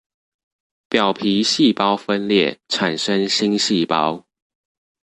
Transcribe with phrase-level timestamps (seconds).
[0.89, 4.25] 表皮細胞分裂產生新細胞